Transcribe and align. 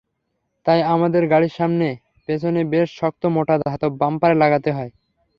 তাই 0.65 0.79
আমাদের 0.93 1.23
গাড়ির 1.27 1.53
সামনে 1.53 1.87
পেছনে 2.29 2.61
বেশ 2.73 2.87
শক্ত 2.99 3.23
মোটা 3.27 3.55
ধাতব 3.63 3.91
বাম্পার 4.01 4.33
লাগাতে 4.37 4.69
হয়। 4.71 4.91